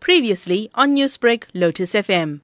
Previously 0.00 0.70
on 0.74 0.94
Newsbreak, 0.94 1.44
Lotus 1.54 1.92
FM. 1.94 2.40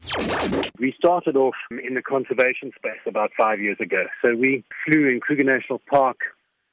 We 0.78 0.94
started 0.96 1.36
off 1.36 1.54
in 1.70 1.94
the 1.94 2.02
conservation 2.02 2.70
space 2.76 3.00
about 3.06 3.30
five 3.36 3.60
years 3.60 3.78
ago. 3.80 4.04
So 4.24 4.34
we 4.34 4.64
flew 4.84 5.08
in 5.08 5.20
Kruger 5.20 5.44
National 5.44 5.80
Park, 5.90 6.18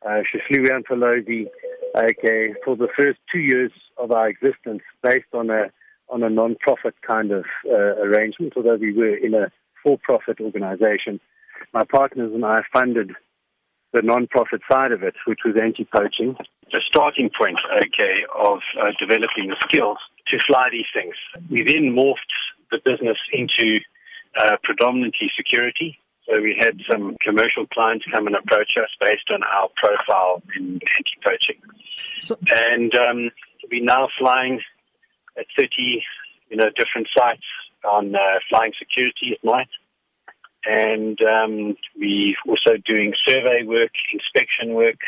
uh, 0.06 0.22
Shishliwiantolozi, 0.30 1.48
okay, 1.96 2.54
for 2.66 2.76
the 2.76 2.90
first 2.98 3.20
two 3.32 3.40
years 3.40 3.72
of 3.98 4.12
our 4.12 4.28
existence 4.28 4.82
based 5.02 5.34
on 5.34 5.50
a 5.50 5.72
on 6.10 6.22
a 6.22 6.30
non-profit 6.30 6.94
kind 7.06 7.32
of 7.32 7.46
uh, 7.66 7.96
arrangement, 8.04 8.54
although 8.56 8.76
we 8.76 8.94
were 8.94 9.16
in 9.16 9.34
a 9.34 9.52
for-profit 9.82 10.40
organization. 10.40 11.20
My 11.74 11.84
partners 11.84 12.32
and 12.34 12.46
I 12.46 12.62
funded 12.72 13.14
the 13.94 14.02
non-profit 14.02 14.62
side 14.70 14.92
of 14.92 15.02
it, 15.02 15.16
which 15.26 15.40
was 15.46 15.56
anti-poaching. 15.62 16.36
The 16.72 16.82
starting 16.88 17.30
point, 17.38 17.58
okay, 17.78 18.13
of 18.44 18.60
uh, 18.80 18.92
developing 19.00 19.48
the 19.48 19.56
skills 19.68 19.98
to 20.28 20.38
fly 20.46 20.68
these 20.72 20.86
things. 20.94 21.16
We 21.50 21.64
then 21.64 21.96
morphed 21.96 22.34
the 22.72 22.80
business 22.84 23.18
into 23.32 23.80
uh, 24.36 24.58
predominantly 24.64 25.32
security. 25.36 25.98
So 26.28 26.42
we 26.42 26.56
had 26.58 26.80
some 26.90 27.18
commercial 27.22 27.68
clients 27.68 28.06
come 28.12 28.28
and 28.28 28.36
approach 28.36 28.74
us 28.78 28.90
based 29.00 29.30
on 29.32 29.44
our 29.44 29.70
profile 29.76 30.42
in 30.56 30.80
anti-poaching. 30.98 31.60
So- 32.22 32.38
and 32.54 32.94
um, 32.96 33.30
we're 33.72 33.84
now 33.84 34.08
flying 34.18 34.62
at 35.38 35.46
30, 35.58 36.04
you 36.50 36.58
know, 36.58 36.70
different 36.76 37.08
sites 37.18 37.46
on 37.84 38.16
uh, 38.16 38.20
flying 38.50 38.74
security 38.78 39.34
at 39.34 39.44
night. 39.44 39.70
And 40.66 41.20
um, 41.22 41.76
we're 41.98 42.36
also 42.48 42.78
doing 42.86 43.14
survey 43.28 43.64
work, 43.66 43.92
inspection 44.14 44.74
work, 44.74 45.00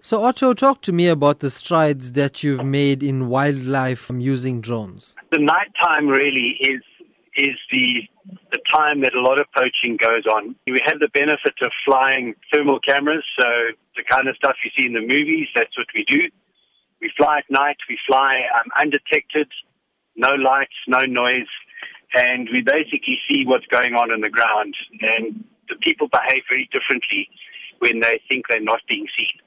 so, 0.00 0.24
Otto, 0.24 0.54
talk 0.54 0.82
to 0.82 0.92
me 0.92 1.08
about 1.08 1.40
the 1.40 1.50
strides 1.50 2.12
that 2.12 2.42
you've 2.42 2.64
made 2.64 3.02
in 3.02 3.28
wildlife 3.28 4.10
using 4.14 4.60
drones. 4.60 5.14
The 5.32 5.38
nighttime 5.38 6.08
really 6.08 6.56
is 6.60 6.82
is 7.36 7.56
the 7.70 8.02
the 8.52 8.58
time 8.70 9.00
that 9.00 9.14
a 9.14 9.20
lot 9.20 9.40
of 9.40 9.46
poaching 9.56 9.96
goes 9.96 10.26
on. 10.26 10.54
We 10.66 10.82
have 10.84 11.00
the 11.00 11.08
benefit 11.08 11.54
of 11.62 11.70
flying 11.84 12.34
thermal 12.52 12.80
cameras, 12.80 13.24
so 13.38 13.46
the 13.96 14.04
kind 14.08 14.28
of 14.28 14.36
stuff 14.36 14.56
you 14.64 14.70
see 14.76 14.86
in 14.86 14.94
the 14.94 15.00
movies, 15.00 15.48
that's 15.54 15.76
what 15.76 15.86
we 15.94 16.04
do. 16.04 16.30
We 17.00 17.10
fly 17.16 17.38
at 17.38 17.50
night, 17.50 17.76
we 17.88 17.98
fly 18.06 18.42
um, 18.54 18.70
undetected, 18.78 19.48
no 20.16 20.34
lights, 20.34 20.76
no 20.86 21.00
noise, 21.00 21.48
and 22.14 22.48
we 22.52 22.62
basically 22.62 23.18
see 23.28 23.44
what's 23.46 23.66
going 23.66 23.94
on 23.94 24.12
in 24.12 24.20
the 24.20 24.30
ground. 24.30 24.74
And 25.00 25.44
the 25.68 25.76
people 25.76 26.08
behave 26.08 26.42
very 26.48 26.68
differently 26.72 27.28
when 27.78 28.00
they 28.00 28.20
think 28.28 28.46
they're 28.48 28.60
not 28.60 28.80
being 28.88 29.06
seen. 29.16 29.40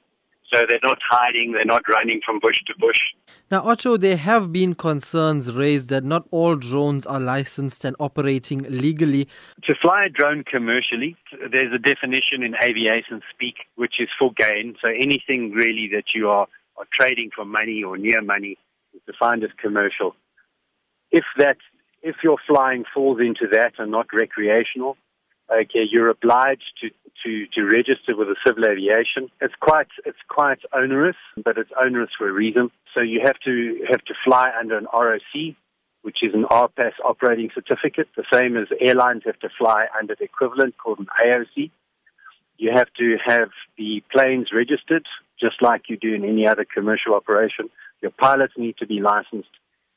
So 0.52 0.64
they're 0.68 0.78
not 0.84 0.98
hiding, 1.08 1.52
they're 1.52 1.64
not 1.64 1.82
running 1.88 2.20
from 2.24 2.38
bush 2.38 2.58
to 2.66 2.74
bush. 2.78 3.00
Now, 3.50 3.66
Otto, 3.68 3.96
there 3.96 4.16
have 4.16 4.52
been 4.52 4.74
concerns 4.74 5.52
raised 5.52 5.88
that 5.88 6.04
not 6.04 6.26
all 6.30 6.56
drones 6.56 7.06
are 7.06 7.20
licensed 7.20 7.84
and 7.84 7.96
operating 7.98 8.64
legally. 8.68 9.28
To 9.64 9.74
fly 9.80 10.04
a 10.04 10.08
drone 10.08 10.44
commercially, 10.44 11.16
there's 11.52 11.72
a 11.74 11.78
definition 11.78 12.42
in 12.42 12.54
aviation 12.62 13.20
speak, 13.32 13.56
which 13.76 13.94
is 13.98 14.08
for 14.18 14.32
gain. 14.32 14.76
So 14.80 14.88
anything 14.88 15.52
really 15.52 15.88
that 15.92 16.14
you 16.14 16.28
are, 16.28 16.46
are 16.76 16.86
trading 16.92 17.30
for 17.34 17.44
money 17.44 17.82
or 17.82 17.96
near 17.96 18.22
money 18.22 18.58
is 18.94 19.00
defined 19.06 19.44
as 19.44 19.50
commercial. 19.60 20.14
If 21.10 21.24
that, 21.38 21.58
if 22.02 22.16
your 22.22 22.36
flying 22.46 22.84
falls 22.92 23.20
into 23.20 23.46
that 23.52 23.74
and 23.78 23.90
not 23.90 24.06
recreational, 24.12 24.96
okay, 25.50 25.84
you're 25.90 26.08
obliged 26.08 26.72
to 26.80 26.90
to, 27.22 27.46
to 27.54 27.64
register 27.64 28.16
with 28.16 28.28
the 28.28 28.36
civil 28.46 28.64
aviation. 28.66 29.30
It's 29.40 29.54
quite 29.60 29.88
it's 30.04 30.18
quite 30.28 30.58
onerous, 30.72 31.16
but 31.42 31.58
it's 31.58 31.70
onerous 31.80 32.10
for 32.16 32.28
a 32.28 32.32
reason. 32.32 32.70
So 32.92 33.00
you 33.00 33.20
have 33.24 33.38
to 33.44 33.84
have 33.90 34.04
to 34.04 34.14
fly 34.24 34.50
under 34.58 34.76
an 34.76 34.86
ROC, 34.92 35.54
which 36.02 36.18
is 36.22 36.34
an 36.34 36.44
RPAS 36.44 36.92
operating 37.04 37.50
certificate, 37.54 38.08
the 38.16 38.24
same 38.32 38.56
as 38.56 38.68
airlines 38.80 39.22
have 39.26 39.38
to 39.40 39.48
fly 39.56 39.86
under 39.98 40.14
the 40.18 40.24
equivalent 40.24 40.76
called 40.76 40.98
an 40.98 41.06
AOC. 41.24 41.70
You 42.56 42.70
have 42.74 42.92
to 42.98 43.16
have 43.24 43.48
the 43.76 44.02
planes 44.12 44.48
registered, 44.52 45.06
just 45.40 45.60
like 45.60 45.88
you 45.88 45.96
do 45.96 46.14
in 46.14 46.24
any 46.24 46.46
other 46.46 46.64
commercial 46.64 47.14
operation. 47.14 47.68
Your 48.00 48.12
pilots 48.12 48.54
need 48.56 48.76
to 48.78 48.86
be 48.86 49.00
licensed, 49.00 49.48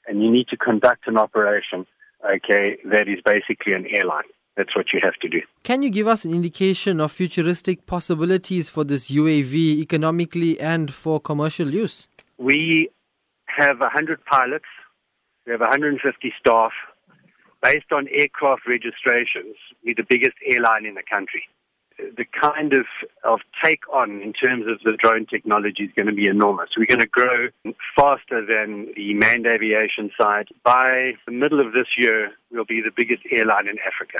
and 0.08 0.24
you 0.24 0.32
need 0.32 0.48
to 0.48 0.58
conduct 0.58 1.08
an 1.08 1.18
operation, 1.18 1.86
okay, 2.26 2.78
that 2.86 3.08
is 3.08 3.20
basically 3.24 3.74
an 3.74 3.86
airline 3.86 4.24
that's 4.58 4.76
what 4.76 4.88
you 4.92 5.00
have 5.04 5.14
to 5.22 5.30
do. 5.30 5.42
Can 5.64 5.84
you 5.84 5.90
give 5.90 6.08
us 6.08 6.26
an 6.26 6.34
indication 6.34 7.00
of 7.00 7.12
futuristic 7.12 7.86
possibilities 7.86 8.70
for 8.70 8.84
this 8.84 9.12
UAV 9.12 9.54
economically 9.80 10.60
and 10.60 10.94
for 10.94 11.20
commercial 11.20 11.74
use? 11.74 12.10
We 12.38 12.90
have 13.46 13.80
100 13.80 14.26
pilots, 14.26 14.66
we 15.46 15.52
have 15.52 15.62
150 15.62 16.34
staff. 16.40 16.72
Based 17.64 17.92
on 17.92 18.08
aircraft 18.12 18.68
registrations, 18.68 19.56
we're 19.84 19.96
the 19.96 20.06
biggest 20.08 20.36
airline 20.46 20.86
in 20.86 20.96
the 20.96 21.04
country 21.10 21.44
the 21.98 22.26
kind 22.40 22.74
of, 22.74 22.86
of 23.24 23.40
take 23.64 23.82
on 23.92 24.22
in 24.22 24.34
terms 24.34 24.66
of 24.68 24.80
the 24.84 24.98
drone 25.02 25.26
technology 25.26 25.84
is 25.84 25.92
going 25.96 26.08
to 26.08 26.14
be 26.14 26.28
enormous. 26.28 26.70
We're 26.78 26.86
going 26.86 27.00
to 27.00 27.08
grow 27.08 27.48
faster 27.96 28.46
than 28.46 28.94
the 28.96 29.14
manned 29.14 29.48
aviation 29.48 30.12
side. 30.20 30.50
By 30.64 31.14
the 31.26 31.32
middle 31.32 31.60
of 31.60 31.74
this 31.74 31.88
year, 31.98 32.32
we'll 32.52 32.66
be 32.66 32.82
the 32.82 32.92
biggest 32.96 33.24
airline 33.32 33.68
in 33.68 33.78
Africa. 33.80 34.20